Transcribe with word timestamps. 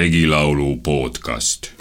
regilaulu 0.00 0.76
podcast. 0.82 1.72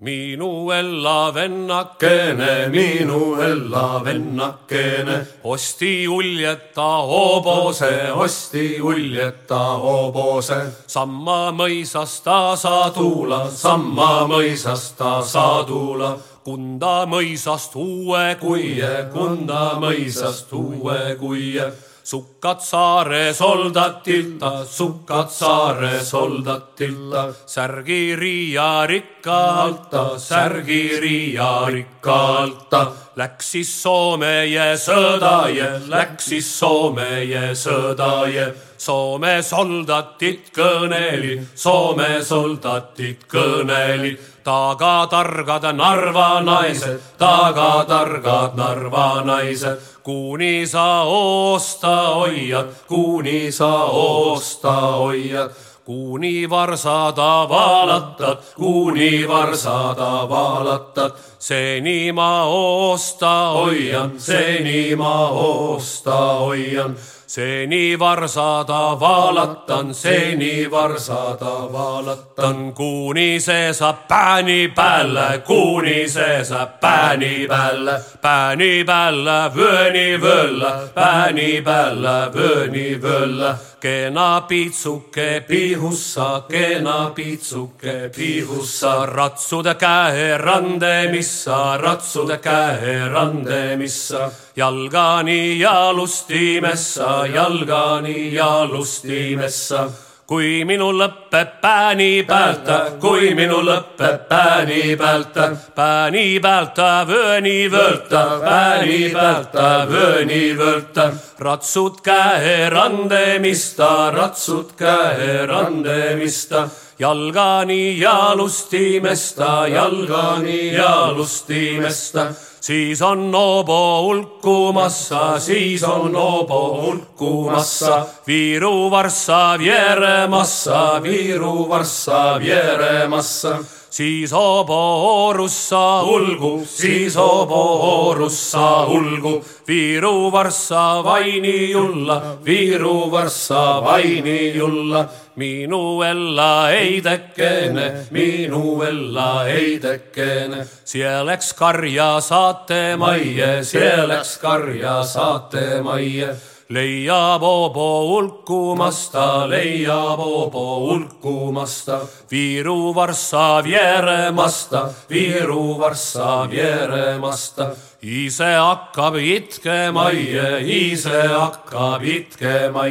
minu 0.00 0.70
Ella 0.72 1.30
vennakene, 1.34 2.68
minu 2.68 3.20
Ella 3.40 4.00
vennakene, 4.04 5.26
osti 5.44 6.08
uljeta 6.08 6.88
hobose, 7.10 8.12
osti 8.12 8.80
uljeta 8.82 9.62
hobose. 9.84 10.58
samma 10.86 11.52
mõisast 11.60 12.24
ta 12.24 12.56
saadula, 12.56 13.40
samma 13.50 14.26
mõisast 14.26 14.98
ta 14.98 15.22
saadula 15.22 16.16
Kunda 16.42 17.06
mõisast 17.06 17.78
uue 17.78 18.34
kuie, 18.40 18.92
Kunda 19.14 19.78
mõisast 19.78 20.50
uue 20.52 21.16
kuie 21.20 21.70
sukkad 22.04 22.60
saare 22.60 23.34
soldatilta, 23.34 24.64
sukkad 24.64 25.30
saare 25.30 26.00
soldatilta, 26.04 27.28
särgi 27.46 28.16
riia 28.16 28.86
rikka 28.86 29.38
alta, 29.62 30.18
särgi 30.18 31.00
riia 31.00 31.66
rikka 31.66 32.18
alta. 32.42 32.82
Läks 33.16 33.50
siis 33.52 33.70
Soomeje 33.82 34.72
sõdaje, 34.80 35.68
läks 35.88 36.30
siis 36.32 36.48
Soomeje 36.58 37.52
sõdaje, 37.54 38.52
Soome 38.82 39.36
soldatid 39.46 40.48
kõnelid, 40.56 41.44
Soome 41.54 42.16
soldatid 42.26 43.28
kõnelid 43.30 44.32
tagatargad 44.42 45.68
Narva 45.76 46.40
naised, 46.42 46.98
tagatargad 47.18 48.56
Narva 48.56 49.22
naised, 49.24 49.78
kuni 50.02 50.66
sa 50.66 51.02
oosta 51.02 51.96
hoiad, 52.14 52.66
kuni 52.88 53.52
sa 53.52 53.84
oosta 53.84 54.72
hoiad 55.02 55.50
kuni 55.84 56.46
varsada 56.46 57.48
valatad, 57.48 58.38
kuni 58.54 59.26
varsada 59.26 60.28
valatad, 60.30 61.12
seni 61.38 62.12
ma 62.12 62.44
oosta 62.46 63.52
hoian, 63.58 64.14
seni 64.18 64.94
ma 64.96 65.28
oosta 65.28 66.18
hoian 66.38 66.94
seni 67.32 67.96
varsada 67.98 69.00
valatan, 69.00 69.94
seni 69.94 70.70
varsada 70.70 71.54
valatan, 71.72 72.74
kuni 72.74 73.40
see 73.40 73.72
saab 73.72 74.04
pääni 74.08 74.68
päälle, 74.68 75.40
kuni 75.46 76.08
see 76.08 76.44
saab 76.44 76.76
pääni 76.80 77.46
päälle, 77.48 77.94
pääni 78.20 78.84
päälle, 78.84 79.38
vööni 79.56 80.20
vöölle, 80.20 80.72
pääni 80.94 81.62
päälle, 81.64 82.16
vööni 82.34 83.02
vöölle 83.02 83.71
kena 83.82 84.40
piitsuke 84.40 85.42
piihussa, 85.48 86.42
kena 86.48 87.10
piitsuke 87.14 88.10
piihussa, 88.16 89.06
ratsude 89.06 89.74
käe 89.74 90.38
randemissa, 90.38 91.76
ratsude 91.82 92.38
käe 92.38 93.08
randemissa, 93.08 94.30
jalgani 94.56 95.58
jalustimessa, 95.58 97.26
jalgani 97.26 98.34
jalustimessa 98.34 99.88
kui 100.26 100.62
minu 100.64 100.90
lõpeb 100.94 101.56
pääni 101.60 102.22
pealt, 102.26 102.68
kui 103.02 103.32
minu 103.34 103.58
lõpeb 103.66 104.28
pääni 104.28 104.94
pealt, 104.96 105.38
pääni 105.74 106.38
pealt 106.40 106.78
vööni 107.08 107.56
vöölta, 107.72 108.22
pääni 108.44 109.10
pealt 109.14 109.58
vööni 109.90 110.44
vöölta. 110.58 111.10
ratsud 111.38 112.00
käe 112.02 112.70
randemista, 112.70 114.10
ratsud 114.14 114.72
käe 114.78 115.46
randemista, 115.46 116.68
jalgani 116.98 117.98
jalustimesta, 117.98 119.66
jalgani 119.68 120.72
jalustimesta 120.74 122.30
siis 122.62 123.02
on 123.02 123.32
hoobo 123.34 124.02
hulkumassa, 124.02 125.38
siis 125.38 125.82
on 125.84 126.14
hoobo 126.14 126.82
hulkumassa. 126.82 128.06
Viiru 128.26 128.90
Varssav 128.90 129.60
Jeremassa, 129.60 131.02
Viiru 131.02 131.68
Varssav 131.68 132.42
Jeremassa 132.42 133.58
siis 133.92 134.32
hoobo 134.32 134.76
oorussa 135.06 136.02
hulgu, 136.06 136.64
siis 136.64 137.16
hoobo 137.16 137.62
oorussa 137.88 138.86
hulgu. 138.88 139.44
Viiru 139.68 140.32
Varssa 140.32 141.04
vaini 141.04 141.70
julla, 141.70 142.22
Viiru 142.44 143.10
Varssa 143.10 143.82
vaini 143.84 144.54
julla. 144.56 145.08
minu 145.36 146.02
Ella 146.02 146.66
heidekene, 146.68 148.06
minu 148.10 148.82
Ella 148.82 149.44
heidekene. 149.44 150.66
siia 150.84 151.24
läks 151.26 151.54
karja 151.54 152.20
saate 152.20 152.96
majje, 152.96 153.64
siia 153.64 154.08
läks 154.08 154.38
karja 154.38 155.02
saate 155.04 155.80
majje 155.82 156.34
leiab 156.72 157.42
hoobo 157.42 157.88
hulkumasta, 158.08 159.46
leiab 159.48 160.18
hoobo 160.18 160.64
hulkumasta, 160.86 162.00
Viiru 162.30 162.94
Varssav 162.94 163.66
Jeremasta, 163.66 164.88
Viiru 165.10 165.78
Varssav 165.78 166.52
Jeremasta. 166.52 167.70
ise 168.02 168.50
hakkab 168.56 169.16
itkema, 169.16 170.10
ise 170.10 171.22
hakkab 171.28 172.02
itkema, 172.02 172.88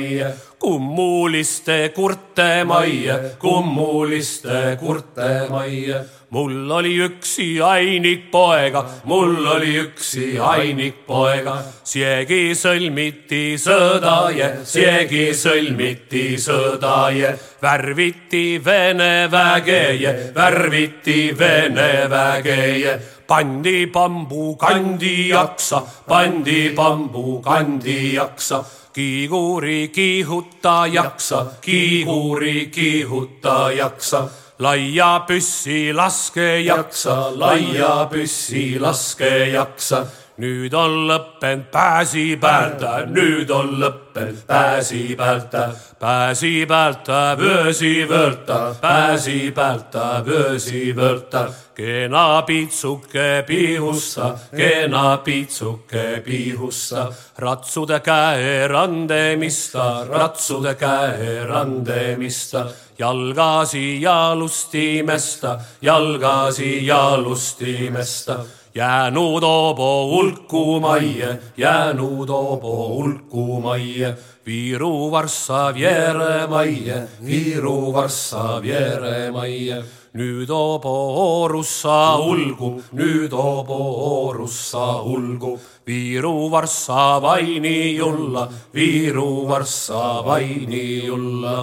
kummuliste 0.59 1.89
kurte 1.95 2.63
majja, 2.63 3.19
kummuliste 3.39 4.77
kurte 4.79 5.47
majja 5.49 6.03
mul 6.31 6.71
oli 6.71 6.95
üksi 7.03 7.61
ainik 7.61 8.31
poega, 8.31 8.85
mul 9.03 9.47
oli 9.55 9.75
üksi 9.81 10.39
ainik 10.39 11.03
poega, 11.07 11.57
siegi 11.83 12.55
sõlmiti 12.55 13.57
sõdaje, 13.59 14.63
siegi 14.63 15.31
sõlmiti 15.35 16.25
sõdaje, 16.39 17.35
värviti 17.61 18.61
Vene 18.63 19.27
vägeje, 19.31 20.31
värviti 20.35 21.31
Vene 21.37 22.07
vägeje 22.09 22.99
pandi 23.27 23.85
bambu 23.91 24.55
kandi 24.59 25.29
jaksa, 25.29 25.83
pandi 26.07 26.73
bambu 26.75 27.41
kandi 27.41 28.13
jaksa. 28.15 28.63
Kiiguri 28.91 29.87
kiihuta 29.87 30.83
jaksa, 30.91 31.45
kiiguri 31.63 32.67
kiihuta 32.75 33.71
jaksa 33.71 34.27
laia 34.61 35.25
püssi 35.25 35.91
laske 35.93 36.61
jaksa, 36.61 37.31
laia 37.33 38.05
püssi 38.11 38.79
laske 38.79 39.31
jaksa. 39.55 40.05
nüüd 40.41 40.73
on 40.73 40.93
lõppenud 41.05 41.67
pääsi 41.73 42.37
pealt, 42.41 42.81
nüüd 43.13 43.49
on 43.53 43.75
lõppenud 43.81 44.39
pääsi 44.47 45.15
pealt, 45.17 45.53
pääsi 46.01 46.53
pealt 46.69 47.09
vöösi 47.37 48.07
vöölta, 48.09 48.75
pääsi 48.81 49.51
pealt 49.51 49.97
vöösi 50.25 50.95
vöölta. 50.95 51.47
Kena 51.81 52.41
piitsuke 52.41 53.43
piihussa, 53.47 54.37
kena 54.55 55.17
piitsuke 55.17 56.21
piihussa, 56.25 57.07
ratsude 57.37 57.99
käe 58.05 58.67
randemista, 58.67 60.05
ratsude 60.09 60.75
käe 60.75 61.45
randemista 61.45 62.65
jalgasi 62.99 64.01
jalustimesta, 64.01 65.59
jalgasi 65.81 66.85
jalustimesta. 66.85 68.39
jäänud 68.75 69.43
hoobo 69.43 70.07
hulku 70.07 70.79
majje, 70.79 71.39
jäänud 71.57 72.29
hoobo 72.29 72.87
hulku 72.87 73.61
majje. 73.61 74.15
Viiru 74.45 75.11
Varssav 75.11 75.77
Jeremajje, 75.77 77.01
Viiru 77.25 77.93
Varssav 77.93 78.65
Jeremajje. 78.65 79.83
Nüüd 80.13 80.49
hoobo 80.49 80.93
oorussa 81.25 82.17
hulgu, 82.21 82.71
nüüd 82.93 83.31
hoobo 83.31 83.79
oorussa 84.07 85.03
hulgu. 85.03 85.59
Viiru 85.87 86.51
Varssav 86.51 87.23
aini 87.23 87.95
julla, 87.97 88.49
Viiru 88.73 89.47
Varssav 89.47 90.27
aini 90.27 91.05
julla 91.05 91.59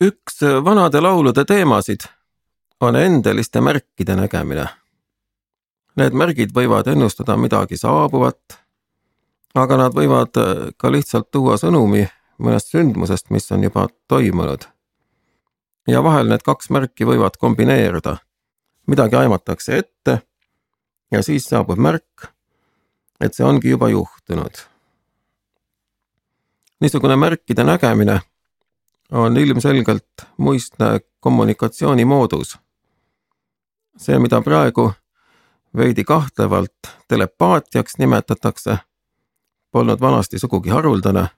üks 0.00 0.40
vanade 0.64 1.00
laulude 1.00 1.44
teemasid 1.44 2.00
on 2.80 2.96
endeliste 2.96 3.60
märkide 3.60 4.16
nägemine. 4.16 4.64
Need 5.96 6.16
märgid 6.16 6.54
võivad 6.56 6.88
ennustada 6.88 7.36
midagi 7.36 7.76
saabuvat, 7.76 8.56
aga 9.54 9.76
nad 9.76 9.96
võivad 9.96 10.38
ka 10.80 10.92
lihtsalt 10.92 11.28
tuua 11.30 11.58
sõnumi 11.60 12.06
mõnest 12.40 12.72
sündmusest, 12.72 13.28
mis 13.30 13.50
on 13.52 13.66
juba 13.68 13.88
toimunud. 14.08 14.64
Ja 15.88 16.02
vahel 16.02 16.28
need 16.28 16.42
kaks 16.44 16.70
märki 16.70 17.04
võivad 17.04 17.36
kombineeruda. 17.38 18.16
midagi 18.86 19.16
aimatakse 19.16 19.78
ette 19.78 20.22
ja 21.10 21.22
siis 21.22 21.44
saabub 21.44 21.78
märk, 21.78 22.30
et 23.20 23.34
see 23.34 23.44
ongi 23.46 23.70
juba 23.70 23.88
juhtunud. 23.88 24.54
niisugune 26.80 27.16
märkide 27.16 27.64
nägemine 27.64 28.20
on 29.12 29.36
ilmselgelt 29.36 30.26
muistne 30.36 31.00
kommunikatsioonimoodus. 31.20 32.58
see, 33.96 34.18
mida 34.18 34.40
praegu 34.40 34.92
veidi 35.76 36.04
kahtlevalt 36.04 36.88
telepaatiaks 37.08 37.98
nimetatakse, 37.98 38.78
polnud 39.70 40.00
vanasti 40.00 40.38
sugugi 40.38 40.70
haruldane. 40.70 41.28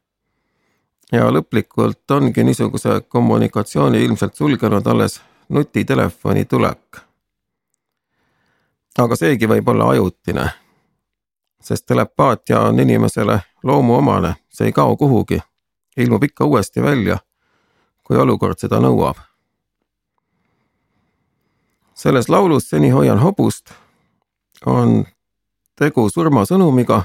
Ja 1.13 1.29
lõplikult 1.33 2.11
ongi 2.11 2.45
niisuguse 2.45 3.01
kommunikatsiooni 3.09 4.05
ilmselt 4.05 4.35
sulgenud 4.35 4.87
alles 4.87 5.21
nutitelefoni 5.49 6.45
tulek. 6.45 7.01
aga 8.99 9.17
seegi 9.17 9.49
võib 9.49 9.69
olla 9.69 9.89
ajutine, 9.89 10.51
sest 11.61 11.87
telepaatia 11.87 12.61
on 12.61 12.81
inimesele 12.81 13.41
loomuomane, 13.63 14.35
see 14.49 14.67
ei 14.67 14.73
kao 14.73 14.97
kuhugi, 14.97 15.41
ilmub 15.97 16.23
ikka 16.23 16.45
uuesti 16.45 16.83
välja, 16.83 17.19
kui 18.05 18.17
olukord 18.17 18.59
seda 18.59 18.81
nõuab. 18.81 19.17
selles 21.95 22.29
laulus 22.29 22.69
Seni 22.69 22.91
hoian 22.91 23.19
hobust 23.19 23.73
on 24.67 25.05
tegu 25.77 26.09
surmasõnumiga, 26.11 27.03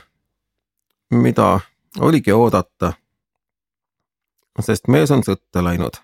mida 1.12 1.60
oligi 2.00 2.32
oodata, 2.32 2.94
sest 4.62 4.88
mees 4.88 5.12
on 5.12 5.24
sõtta 5.24 5.64
läinud. 5.64 5.98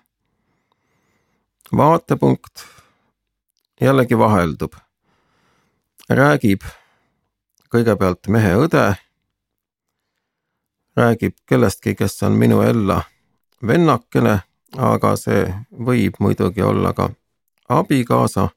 vaatepunkt 1.76 2.64
jällegi 3.80 4.18
vaheldub. 4.18 4.72
räägib 6.10 6.62
kõigepealt 7.74 8.28
mehe 8.28 8.54
õde, 8.54 8.94
räägib 10.96 11.36
kellestki, 11.46 11.94
kes 11.94 12.22
on 12.22 12.32
minu 12.32 12.60
Ella 12.62 13.02
vennakene, 13.66 14.42
aga 14.76 15.16
see 15.16 15.54
võib 15.86 16.20
muidugi 16.20 16.62
olla 16.62 16.92
ka 16.92 17.10
abikaasa 17.68 18.48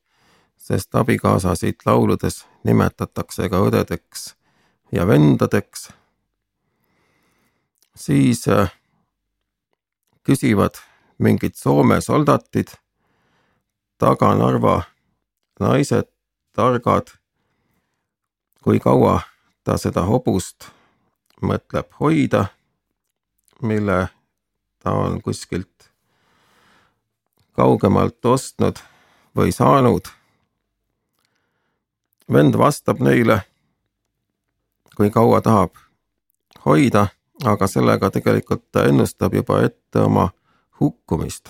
sest 0.68 0.96
abikaasasid 0.96 1.86
lauludes 1.86 2.46
nimetatakse 2.68 3.48
ka 3.50 3.62
õdedeks 3.64 4.34
ja 4.92 5.06
vendadeks, 5.08 5.90
siis 7.96 8.44
äh, 8.52 8.74
küsivad 10.28 10.76
mingid 11.24 11.56
Soome 11.56 12.02
soldatid, 12.02 12.74
Taga-Narva 13.98 14.82
naised, 15.60 16.12
targad, 16.54 17.08
kui 18.64 18.80
kaua 18.84 19.22
ta 19.64 19.78
seda 19.80 20.04
hobust 20.06 20.68
mõtleb 21.42 21.90
hoida, 22.02 22.46
mille 23.64 24.08
ta 24.84 24.94
on 24.94 25.22
kuskilt 25.24 25.90
kaugemalt 27.58 28.26
ostnud 28.26 28.84
või 29.38 29.52
saanud. 29.56 30.12
Vend 32.34 32.58
vastab 32.60 33.00
neile, 33.02 33.40
kui 34.98 35.10
kaua 35.10 35.42
tahab 35.42 35.78
hoida, 36.66 37.08
aga 37.46 37.68
sellega 37.68 38.10
tegelikult 38.12 38.72
ta 38.72 38.84
ennustab 38.84 39.34
juba 39.34 39.62
ette 39.64 40.00
oma 40.00 40.30
hukkumist. 40.80 41.50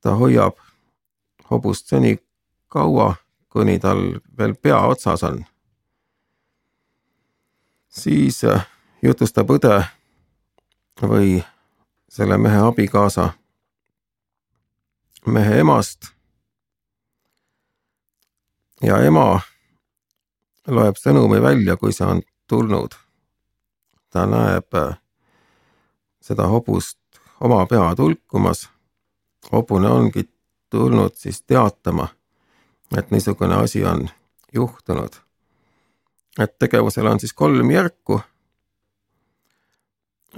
ta 0.00 0.14
hoiab 0.14 0.56
hobust 1.50 1.86
seni 1.86 2.18
kaua, 2.68 3.14
kuni 3.48 3.78
tal 3.78 4.20
veel 4.38 4.54
pea 4.54 4.80
otsas 4.80 5.22
on. 5.22 5.44
siis 7.88 8.44
äh, 8.44 8.66
jutustab 9.02 9.50
õde 9.50 9.84
või 11.02 11.44
selle 12.08 12.38
mehe 12.38 12.58
abikaasa 12.58 13.32
mehe 15.26 15.58
emast 15.60 16.12
ja 18.82 19.00
ema 19.02 19.40
loeb 20.68 20.96
sõnumi 21.00 21.40
välja, 21.42 21.76
kui 21.76 21.92
see 21.92 22.06
on 22.06 22.22
tulnud. 22.48 22.94
Ta 24.10 24.26
näeb 24.26 24.74
äh, 24.74 24.98
seda 26.20 26.46
hobust 26.46 26.98
oma 27.40 27.66
pea 27.66 27.94
tulkumas. 27.96 28.70
hobune 29.52 29.88
ongi 29.88 30.30
tulnud 30.70 31.10
siis 31.14 31.42
teatama, 31.42 32.08
et 32.96 33.10
niisugune 33.10 33.54
asi 33.54 33.84
on 33.84 34.08
juhtunud. 34.52 35.12
et 36.38 36.58
tegevusel 36.58 37.06
on 37.06 37.20
siis 37.20 37.32
kolm 37.32 37.70
järku. 37.70 38.20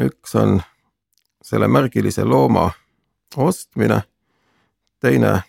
üks 0.00 0.34
on 0.34 0.62
selle 1.42 1.68
märgilise 1.68 2.24
looma 2.24 2.70
ostmine, 3.36 4.02
teine 5.00 5.42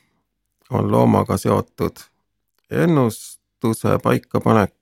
on 0.70 0.92
loomaga 0.92 1.38
seotud 1.38 1.98
ennustuse 2.72 4.00
paikapanek 4.04 4.74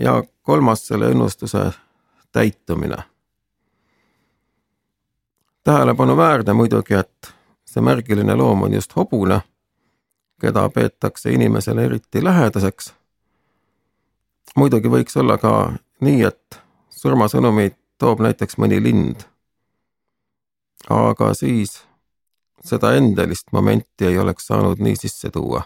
ja 0.00 0.24
kolmas 0.42 0.86
selle 0.86 1.10
ennustuse 1.10 1.70
täitumine. 2.36 2.96
tähelepanuväärne 5.64 6.52
muidugi, 6.52 6.94
et 6.94 7.32
see 7.64 7.82
märgiline 7.82 8.34
loom 8.34 8.62
on 8.62 8.74
just 8.74 8.96
hobune, 8.96 9.40
keda 10.40 10.68
peetakse 10.68 11.32
inimesele 11.32 11.84
eriti 11.84 12.24
lähedaseks. 12.24 12.94
muidugi 14.56 14.88
võiks 14.88 15.16
olla 15.20 15.38
ka 15.38 15.72
nii, 16.00 16.22
et 16.22 16.60
surmasõnumeid 16.90 17.78
toob 17.98 18.20
näiteks 18.20 18.58
mõni 18.58 18.82
lind. 18.82 19.24
aga 20.90 21.34
siis 21.34 21.80
seda 22.64 22.92
endelist 22.94 23.48
momenti 23.52 24.06
ei 24.06 24.18
oleks 24.18 24.46
saanud 24.46 24.78
nii 24.78 24.96
sisse 24.96 25.30
tuua 25.30 25.62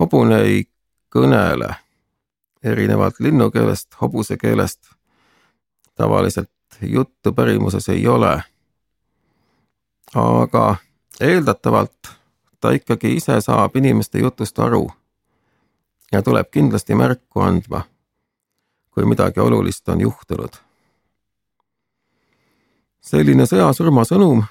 hobune 0.00 0.40
ei 0.42 0.64
kõnele, 1.14 1.70
erinevalt 2.64 3.20
linnukeelest, 3.20 3.94
hobuse 4.00 4.36
keelest 4.40 4.90
tavaliselt 5.94 6.50
juttu 6.82 7.32
pärimuses 7.32 7.88
ei 7.88 8.06
ole. 8.08 8.42
aga 10.14 10.76
eeldatavalt 11.20 12.10
ta 12.60 12.70
ikkagi 12.70 13.16
ise 13.16 13.40
saab 13.40 13.76
inimeste 13.76 14.18
jutust 14.18 14.58
aru 14.58 14.90
ja 16.12 16.22
tuleb 16.22 16.46
kindlasti 16.50 16.94
märku 16.94 17.40
andma, 17.40 17.82
kui 18.90 19.04
midagi 19.04 19.40
olulist 19.40 19.88
on 19.88 20.00
juhtunud. 20.00 20.54
selline 23.00 23.44
sõjasurma 23.46 24.04
sõnum, 24.08 24.44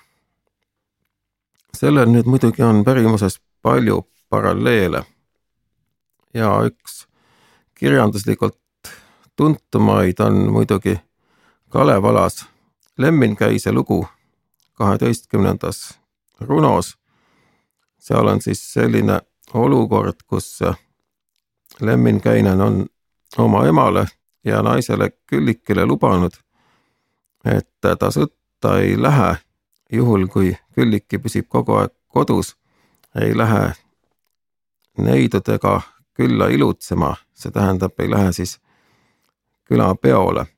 sellel 1.78 2.12
nüüd 2.12 2.28
muidugi 2.30 2.64
on 2.64 2.84
pärimuses 2.84 3.40
palju 3.62 4.04
paralleele 4.30 5.06
ja 6.34 6.52
üks 6.68 7.08
kirjanduslikult 7.80 8.60
tuntumaid 9.36 10.20
on 10.20 10.52
muidugi 10.54 11.00
Kalev 11.74 12.06
Alas. 12.06 12.46
Lemminkäise 12.98 13.72
lugu. 13.72 14.08
kaheteistkümnendas. 14.74 16.00
Runos. 16.40 16.98
seal 18.00 18.28
on 18.28 18.42
siis 18.42 18.74
selline 18.74 19.22
olukord, 19.54 20.14
kus 20.28 20.60
Lemminkäinen 21.82 22.62
on 22.62 22.86
oma 23.38 23.66
emale 23.66 24.06
ja 24.44 24.62
naisele 24.62 25.10
Küllikile 25.26 25.86
lubanud, 25.86 26.32
et 27.46 27.70
ta 27.82 28.12
sõtta 28.12 28.78
ei 28.80 29.02
lähe, 29.02 29.36
juhul 29.92 30.28
kui 30.28 30.58
Külliki 30.76 31.18
püsib 31.18 31.50
kogu 31.50 31.74
aeg 31.74 31.94
kodus, 32.08 32.56
ei 33.22 33.38
lähe 33.38 33.74
neidudega 34.98 35.82
külla 36.14 36.48
ilutsema, 36.48 37.16
see 37.34 37.52
tähendab, 37.52 38.00
ei 38.00 38.10
lähe 38.10 38.32
siis 38.32 38.60
külapeole. 39.66 40.53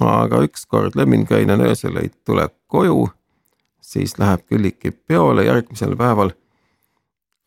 Aga 0.00 0.42
ükskord 0.44 0.96
Lemminkäinen 0.96 1.60
öösel 1.60 1.96
ei 1.96 2.10
tule 2.24 2.48
koju, 2.66 3.08
siis 3.80 4.18
läheb 4.18 4.40
Külliki 4.46 4.90
peole, 4.90 5.44
järgmisel 5.44 5.96
päeval 5.96 6.30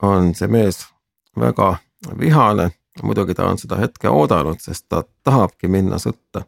on 0.02 0.36
see 0.36 0.48
mees 0.48 0.86
väga 1.40 1.76
vihane, 2.20 2.70
muidugi 3.04 3.36
ta 3.36 3.50
on 3.50 3.58
seda 3.58 3.76
hetke 3.76 4.10
oodanud, 4.10 4.60
sest 4.60 4.86
ta 4.90 5.04
tahabki 5.24 5.68
minna 5.68 6.00
sõtta 6.00 6.46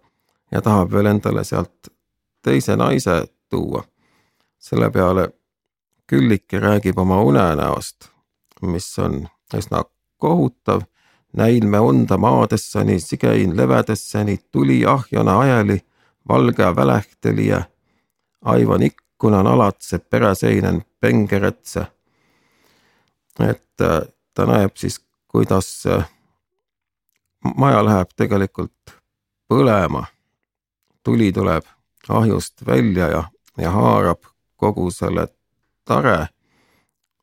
ja 0.52 0.62
tahab 0.62 0.92
veel 0.92 1.12
endale 1.12 1.44
sealt 1.44 1.92
teise 2.44 2.76
naise 2.76 3.24
tuua. 3.50 3.84
selle 4.60 4.90
peale 4.92 5.30
Külliki 6.08 6.60
räägib 6.60 6.98
oma 7.00 7.22
unenäost, 7.22 8.10
mis 8.62 9.00
on 9.00 9.28
üsna 9.56 9.84
kohutav. 10.18 10.82
Näin 11.34 11.68
me 11.68 11.80
onda 11.80 12.18
maadessani, 12.18 13.00
sigein 13.00 13.58
levedessani, 13.58 14.38
tuli 14.52 14.86
ahjona 14.86 15.40
ajeli, 15.40 15.80
valge 16.28 16.76
välehteli 16.76 17.48
ja 17.48 17.64
aivan 18.46 18.84
ikkunan 18.84 19.48
alatse 19.48 20.00
peräseinen 20.00 20.86
pengeretse. 21.00 21.86
et 23.50 23.64
ta 24.34 24.46
näeb 24.46 24.76
siis, 24.76 25.06
kuidas 25.28 25.86
äh, 25.86 26.10
maja 27.58 27.86
läheb 27.86 28.10
tegelikult 28.16 28.96
põlema. 29.50 30.06
tuli 31.04 31.32
tuleb 31.32 31.64
ahjust 32.10 32.66
välja 32.66 33.08
ja, 33.08 33.24
ja 33.58 33.72
haarab 33.72 34.24
kogu 34.56 34.92
selle 34.92 35.28
tare, 35.86 36.28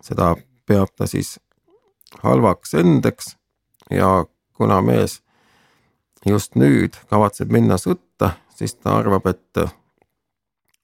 seda 0.03 0.35
peab 0.67 0.89
ta 0.97 1.07
siis 1.07 1.39
halvaks 2.23 2.75
endeks 2.75 3.37
ja 3.91 4.27
kuna 4.53 4.81
mees 4.83 5.23
just 6.27 6.55
nüüd 6.55 6.97
kavatseb 7.11 7.53
minna 7.53 7.79
sõtta, 7.79 8.35
siis 8.59 8.75
ta 8.75 8.97
arvab, 8.99 9.27
et 9.27 9.61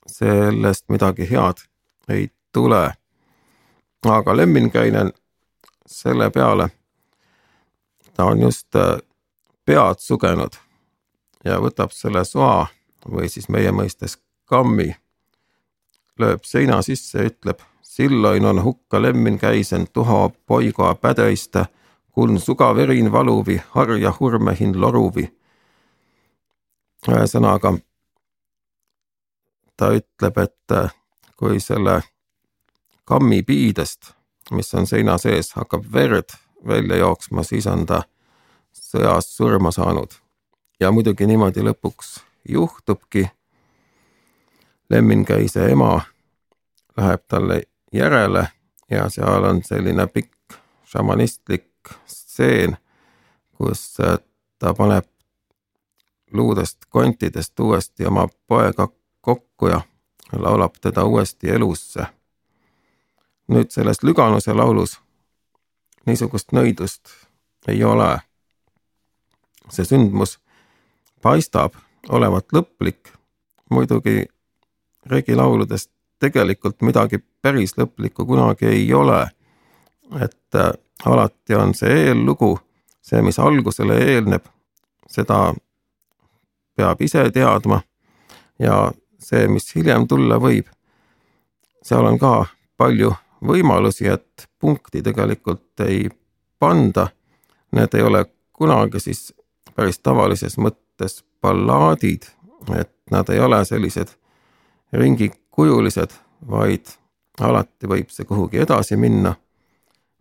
sellest 0.06 0.84
midagi 0.88 1.26
head 1.30 1.64
ei 2.08 2.28
tule. 2.52 2.92
aga 4.04 4.36
Lemminkäinen 4.36 5.12
selle 5.86 6.30
peale, 6.30 6.68
ta 8.14 8.24
on 8.24 8.40
just 8.40 8.76
äh, 8.76 8.98
pead 9.64 9.98
sugenud 9.98 10.54
ja 11.44 11.58
võtab 11.60 11.90
selle 11.92 12.24
soa 12.24 12.66
või 13.08 13.28
siis 13.28 13.48
meie 13.48 13.72
mõistes 13.72 14.18
kammi, 14.44 14.94
lööb 16.18 16.44
seina 16.44 16.82
sisse 16.82 17.18
ja 17.18 17.24
ütleb, 17.24 17.58
silloin 17.82 18.44
on 18.44 18.62
hukka 18.62 19.02
Lemminkäisen 19.02 19.86
tuha 19.92 20.28
poigoa 20.46 20.94
pädeistä 20.94 21.66
kun 22.14 22.40
sukaverin 22.40 23.12
valuvi 23.12 23.62
harja 23.70 24.12
hurmehin 24.20 24.80
loruvi. 24.80 25.36
Ühesõnaga, 27.08 27.74
ta 29.76 29.90
ütleb, 29.92 30.38
et 30.38 30.76
kui 31.36 31.60
selle 31.60 32.00
kammi 33.04 33.42
piidest, 33.42 34.12
mis 34.50 34.74
on 34.74 34.86
seina 34.86 35.18
sees, 35.18 35.52
hakkab 35.52 35.84
verd 35.92 36.36
välja 36.66 36.96
jooksma, 36.96 37.42
siis 37.42 37.66
on 37.66 37.86
ta 37.86 38.02
sõjas 38.72 39.36
surma 39.36 39.70
saanud. 39.70 40.10
ja 40.80 40.90
muidugi 40.90 41.26
niimoodi 41.26 41.62
lõpuks 41.62 42.20
juhtubki. 42.48 43.30
Lemminkäise 44.90 45.70
ema 45.70 46.00
läheb 46.96 47.22
talle 47.28 47.62
järele 47.92 48.48
ja 48.90 49.08
seal 49.08 49.44
on 49.44 49.62
selline 49.64 50.06
pikk 50.06 50.58
šamanistlik 50.84 51.70
stseen, 52.06 52.76
kus 53.56 54.00
äh, 54.00 54.18
ta 54.58 54.74
paneb 54.74 55.13
luudest 56.34 56.78
kontidest 56.88 57.60
uuesti 57.60 58.06
oma 58.06 58.28
poega 58.46 58.88
kokku 59.20 59.66
ja 59.66 59.80
laulab 60.32 60.74
teda 60.80 61.04
uuesti 61.04 61.50
elusse. 61.50 62.06
nüüd 63.48 63.70
selles 63.70 64.02
Lüganuse 64.02 64.54
laulus 64.54 65.00
niisugust 66.06 66.52
nõidust 66.52 67.08
ei 67.68 67.84
ole. 67.84 68.18
see 69.70 69.84
sündmus 69.84 70.38
paistab 71.22 71.74
olevat 72.08 72.52
lõplik, 72.52 73.08
muidugi 73.70 74.26
regilauludest 75.06 75.90
tegelikult 76.20 76.82
midagi 76.82 77.18
päris 77.42 77.76
lõplikku 77.78 78.26
kunagi 78.26 78.66
ei 78.66 78.94
ole. 78.94 79.30
et 80.20 80.54
äh, 80.54 80.72
alati 81.04 81.54
on 81.54 81.74
see 81.74 82.08
eellugu, 82.08 82.58
see, 83.02 83.22
mis 83.22 83.38
algusele 83.38 83.96
eelneb, 83.98 84.44
seda 85.08 85.54
peab 86.76 87.00
ise 87.02 87.30
teadma 87.30 87.80
ja 88.58 88.92
see, 89.18 89.48
mis 89.48 89.70
hiljem 89.74 90.08
tulla 90.08 90.38
võib, 90.40 90.66
seal 91.82 92.06
on 92.06 92.18
ka 92.18 92.46
palju 92.76 93.12
võimalusi, 93.44 94.08
et 94.08 94.48
punkti 94.58 95.02
tegelikult 95.02 95.80
ei 95.84 96.08
panda. 96.58 97.08
Need 97.74 97.94
ei 97.94 98.02
ole 98.02 98.24
kunagi 98.52 99.00
siis 99.00 99.32
päris 99.74 99.98
tavalises 99.98 100.56
mõttes 100.58 101.24
ballaadid, 101.42 102.28
et 102.78 102.92
nad 103.10 103.28
ei 103.28 103.40
ole 103.40 103.64
sellised 103.64 104.14
ringikujulised, 104.92 106.12
vaid 106.48 106.94
alati 107.40 107.90
võib 107.90 108.12
see 108.14 108.24
kuhugi 108.24 108.62
edasi 108.62 108.96
minna 108.96 109.34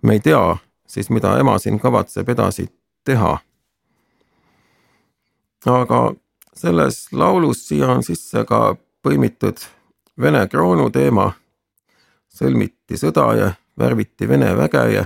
me 0.04 0.14
ei 0.14 0.20
tea 0.20 0.58
siis, 0.88 1.10
mida 1.10 1.38
ema 1.40 1.58
siin 1.60 1.80
kavatseb 1.80 2.30
edasi 2.30 2.68
teha. 3.06 3.38
aga 5.66 6.14
selles 6.56 7.08
laulus 7.12 7.68
siia 7.68 7.88
on 7.88 8.04
sisse 8.04 8.46
ka 8.46 8.76
põimitud 9.04 9.58
Vene 10.22 10.48
kroonu 10.48 10.90
teema. 10.94 11.32
sõlmiti 12.34 12.98
sõda 12.98 13.26
ja 13.38 13.52
värviti 13.80 14.28
Vene 14.30 14.56
väge 14.58 14.84
ja 14.94 15.06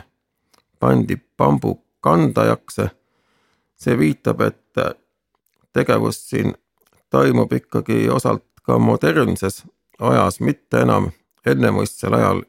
pandi 0.79 1.15
pambuk 1.37 1.81
kandajakse. 1.99 2.89
see 3.75 3.97
viitab, 3.97 4.41
et 4.41 4.73
tegevus 5.73 6.29
siin 6.29 6.55
toimub 7.09 7.53
ikkagi 7.53 8.09
osalt 8.09 8.43
ka 8.63 8.77
modernses 8.79 9.63
ajas, 9.99 10.39
mitte 10.39 10.81
enam 10.81 11.11
ennemuistsel 11.45 12.13
ajal, 12.13 12.41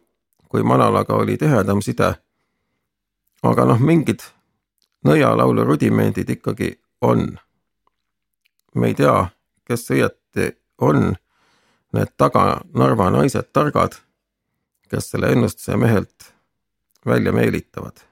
kui 0.48 0.62
manalaga 0.62 1.14
oli 1.14 1.36
tihedam 1.36 1.82
side 1.82 2.14
aga 3.42 3.66
noh, 3.68 3.80
mingid 3.80 4.24
nõialaulu 5.06 5.64
rudimendid 5.66 6.30
ikkagi 6.30 6.74
on. 7.04 7.38
Me 8.74 8.90
ei 8.90 8.94
tea, 8.94 9.28
kes 9.64 9.90
õieti 9.90 10.50
on 10.84 11.14
need 11.96 12.12
taga 12.16 12.60
Narva 12.74 13.08
naised 13.10 13.52
targad, 13.52 13.96
kes 14.90 15.10
selle 15.12 15.32
ennustuse 15.32 15.76
mehelt 15.76 16.32
välja 17.06 17.32
meelitavad 17.32 18.07